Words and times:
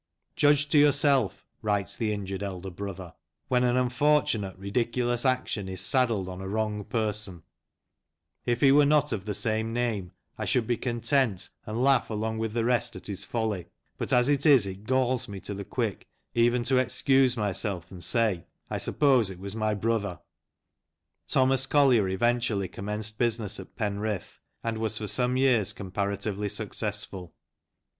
"Judge 0.35 0.67
to 0.69 0.79
yourself," 0.79 1.45
writes 1.61 1.95
the 1.95 2.11
injured 2.11 2.41
elder 2.41 2.71
brother, 2.71 3.13
"when 3.49 3.63
an 3.63 3.77
unfortunate, 3.77 4.57
ridiculous 4.57 5.25
action 5.27 5.69
is 5.69 5.79
saddled 5.79 6.27
on 6.27 6.41
a 6.41 6.47
wrong 6.47 6.83
person; 6.83 7.43
if 8.43 8.61
he 8.61 8.71
was 8.71 8.87
not 8.87 9.11
of 9.13 9.25
the 9.25 9.35
same 9.35 9.71
name, 9.71 10.11
I 10.39 10.45
should 10.45 10.65
be 10.65 10.75
content, 10.75 11.51
and 11.67 11.83
laugh 11.83 12.09
along 12.09 12.39
with 12.39 12.53
the 12.53 12.65
rest 12.65 12.95
128• 12.95 13.27
BYGONE 13.29 13.41
LANCASHIRE. 13.41 13.59
at 13.59 13.67
his 13.67 13.67
folly; 13.67 13.67
but 13.99 14.11
as 14.11 14.27
it 14.27 14.45
is, 14.51 14.65
it 14.65 14.85
galls 14.85 15.27
me 15.27 15.39
to 15.41 15.53
the 15.53 15.63
quick 15.63 16.07
even 16.33 16.63
to 16.63 16.77
excuse 16.77 17.37
myself 17.37 17.91
and 17.91 18.03
say,' 18.03 18.47
I 18.71 18.79
suppose 18.79 19.29
it 19.29 19.37
was 19.37 19.55
my 19.55 19.75
brother.'" 19.75 20.19
Thomas 21.27 21.67
Collier 21.67 22.09
eventually 22.09 22.67
commenced 22.67 23.19
business 23.19 23.59
at 23.59 23.75
Penrith, 23.75 24.39
and 24.63 24.79
was 24.79 24.97
for 24.97 25.05
some 25.05 25.37
years 25.37 25.71
comparatively 25.73 26.49
successful. 26.49 27.35